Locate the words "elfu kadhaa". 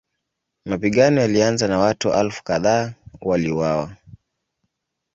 2.13-2.93